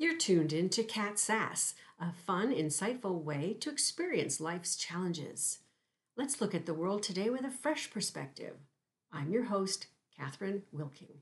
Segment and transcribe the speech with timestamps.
[0.00, 5.58] You're tuned in to Cat Sass, a fun, insightful way to experience life's challenges.
[6.16, 8.54] Let's look at the world today with a fresh perspective.
[9.12, 11.18] I'm your host, Catherine Wilking.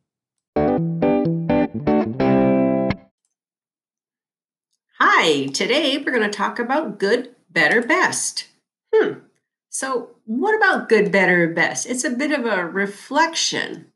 [4.98, 8.48] Hi, today we're going to talk about good, better, best.
[8.95, 9.20] Hmm.
[9.70, 11.86] So, what about good, better, best?
[11.86, 13.86] It's a bit of a reflection.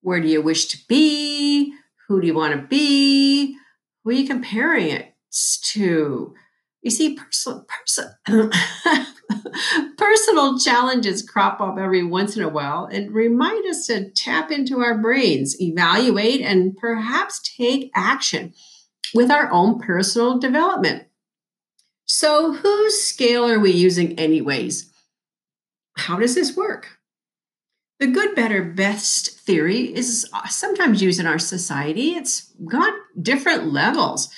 [0.00, 1.72] Where do you wish to be?
[2.08, 3.58] Who do you want to be?
[4.04, 5.14] Who are you comparing it
[5.62, 6.34] to?
[6.82, 8.10] You see, personal, person,
[9.96, 14.80] personal challenges crop up every once in a while and remind us to tap into
[14.80, 18.52] our brains, evaluate, and perhaps take action
[19.14, 21.04] with our own personal development.
[22.04, 24.92] So, whose scale are we using, anyways?
[25.96, 26.98] How does this work?
[28.00, 32.10] The good, better, best theory is sometimes used in our society.
[32.10, 34.28] It's got different levels.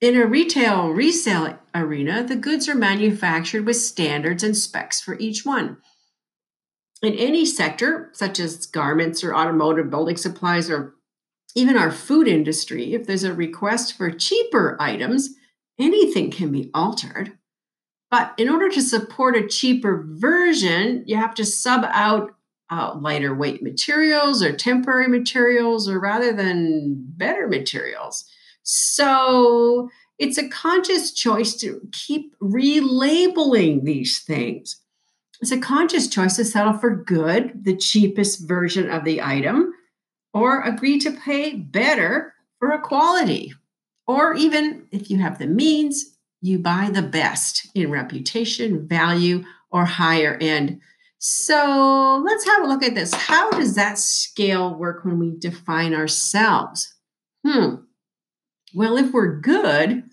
[0.00, 5.44] In a retail resale arena, the goods are manufactured with standards and specs for each
[5.44, 5.78] one.
[7.02, 10.94] In any sector, such as garments or automotive building supplies or
[11.54, 15.30] even our food industry, if there's a request for cheaper items,
[15.78, 17.38] anything can be altered.
[18.10, 22.32] But in order to support a cheaper version, you have to sub out
[22.70, 28.24] uh, lighter weight materials or temporary materials, or rather than better materials.
[28.62, 34.80] So it's a conscious choice to keep relabeling these things.
[35.40, 39.72] It's a conscious choice to settle for good, the cheapest version of the item,
[40.34, 43.52] or agree to pay better for a quality.
[44.06, 49.84] Or even if you have the means, you buy the best in reputation, value, or
[49.86, 50.80] higher end.
[51.22, 53.12] So let's have a look at this.
[53.12, 56.94] How does that scale work when we define ourselves?
[57.46, 57.74] Hmm.
[58.74, 60.04] Well, if we're good,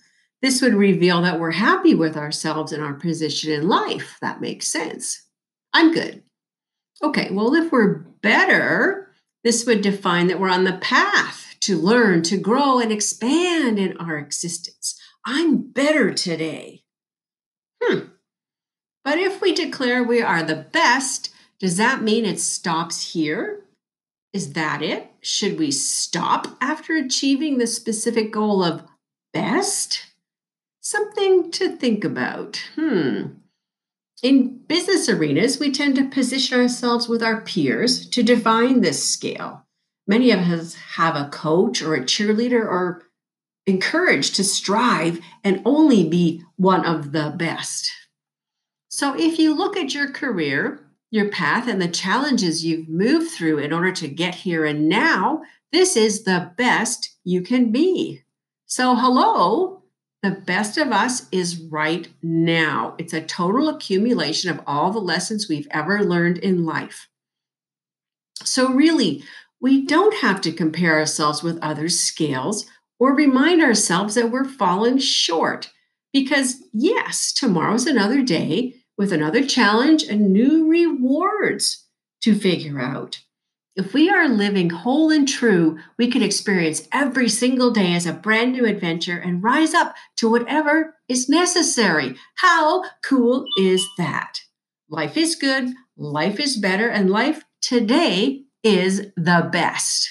[0.41, 4.17] this would reveal that we're happy with ourselves and our position in life.
[4.21, 5.23] That makes sense.
[5.73, 6.23] I'm good.
[7.01, 9.09] Okay, well, if we're better,
[9.45, 13.95] this would define that we're on the path to learn, to grow, and expand in
[13.95, 14.99] our existence.
[15.25, 16.83] I'm better today.
[17.81, 18.07] Hmm.
[19.07, 23.63] But if we declare we are the best, does that mean it stops here?
[24.33, 25.09] Is that it?
[25.21, 28.83] Should we stop after achieving the specific goal of
[29.31, 30.07] best?
[30.81, 32.61] Something to think about.
[32.75, 33.27] Hmm.
[34.21, 39.65] In business arenas, we tend to position ourselves with our peers to define this scale.
[40.05, 43.03] Many of us have a coach or a cheerleader or
[43.65, 47.89] encouraged to strive and only be one of the best.
[48.89, 50.79] So, if you look at your career,
[51.11, 55.41] your path, and the challenges you've moved through in order to get here and now,
[55.71, 58.23] this is the best you can be.
[58.65, 59.83] So, hello,
[60.23, 62.95] the best of us is right now.
[62.97, 67.09] It's a total accumulation of all the lessons we've ever learned in life.
[68.43, 69.23] So, really,
[69.59, 72.65] we don't have to compare ourselves with others' scales
[72.99, 75.71] or remind ourselves that we're falling short.
[76.13, 81.85] Because, yes, tomorrow's another day with another challenge and new rewards
[82.21, 83.21] to figure out.
[83.75, 88.13] If we are living whole and true, we can experience every single day as a
[88.13, 92.15] brand new adventure and rise up to whatever is necessary.
[92.37, 94.39] How cool is that?
[94.89, 100.09] Life is good, life is better, and life today is the best.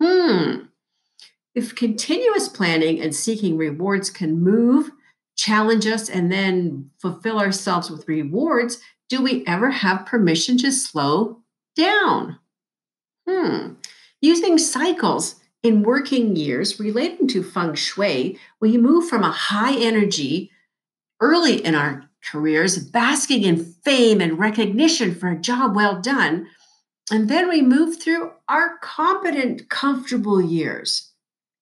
[0.00, 0.66] Hmm.
[1.56, 4.90] If continuous planning and seeking rewards can move,
[5.36, 8.78] challenge us, and then fulfill ourselves with rewards,
[9.08, 11.42] do we ever have permission to slow
[11.76, 12.38] down?
[13.28, 13.74] Hmm.
[14.20, 20.50] Using cycles in working years relating to feng shui, we move from a high energy
[21.20, 26.46] early in our careers, basking in fame and recognition for a job well done.
[27.10, 31.12] And then we move through our competent, comfortable years.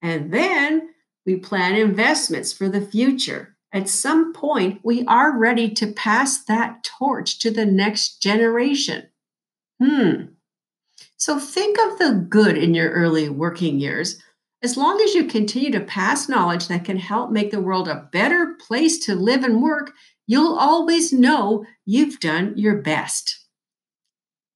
[0.03, 0.91] And then
[1.27, 3.57] we plan investments for the future.
[3.73, 9.09] At some point, we are ready to pass that torch to the next generation.
[9.81, 10.33] Hmm.
[11.17, 14.21] So think of the good in your early working years.
[14.63, 18.09] As long as you continue to pass knowledge that can help make the world a
[18.13, 19.93] better place to live and work,
[20.27, 23.47] you'll always know you've done your best.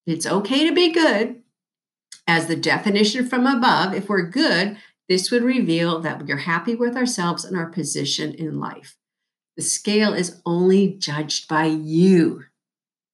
[0.06, 1.43] It's okay to be good.
[2.26, 4.76] As the definition from above, if we're good,
[5.08, 8.96] this would reveal that we're happy with ourselves and our position in life.
[9.56, 12.45] The scale is only judged by you.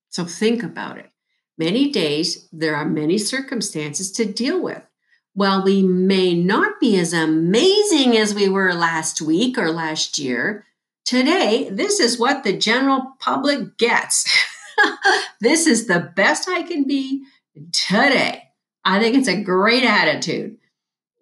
[0.08, 1.10] So think about it.
[1.58, 4.82] Many days, there are many circumstances to deal with.
[5.34, 10.64] While we may not be as amazing as we were last week or last year,
[11.04, 14.26] today, this is what the general public gets.
[15.40, 17.24] this is the best I can be
[17.72, 18.44] today.
[18.84, 20.56] I think it's a great attitude.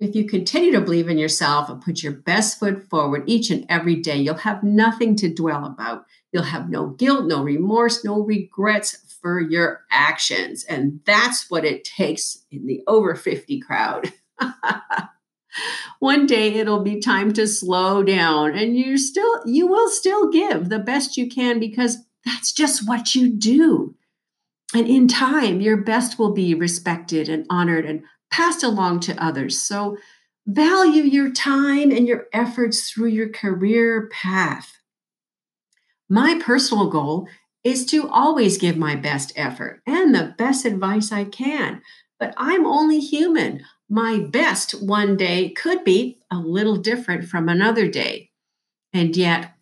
[0.00, 3.66] If you continue to believe in yourself and put your best foot forward each and
[3.68, 6.04] every day, you'll have nothing to dwell about.
[6.32, 10.64] You'll have no guilt, no remorse, no regrets for your actions.
[10.64, 14.12] And that's what it takes in the over 50 crowd.
[15.98, 20.68] One day it'll be time to slow down and you still you will still give
[20.68, 23.96] the best you can because that's just what you do.
[24.74, 29.60] And in time your best will be respected and honored and passed along to others.
[29.60, 29.96] So
[30.46, 34.78] value your time and your efforts through your career path.
[36.08, 37.28] My personal goal
[37.64, 41.82] is to always give my best effort and the best advice I can.
[42.18, 43.62] But I'm only human.
[43.88, 48.30] My best one day could be a little different from another day.
[48.92, 49.52] And yet,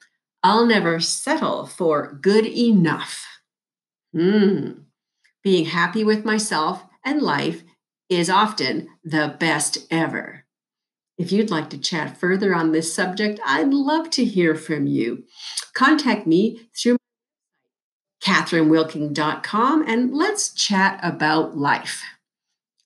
[0.43, 3.27] I'll never settle for good enough.
[4.15, 4.85] Mm.
[5.43, 7.63] Being happy with myself and life
[8.09, 10.45] is often the best ever.
[11.19, 15.25] If you'd like to chat further on this subject, I'd love to hear from you.
[15.75, 16.99] Contact me through
[18.23, 22.05] catherinewilking.com and let's chat about life.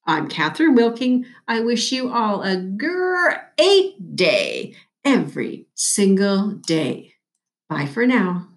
[0.06, 1.26] I'm Catherine Wilking.
[1.46, 4.74] I wish you all a great day
[5.04, 7.14] every single day.
[7.68, 8.49] Bye for now.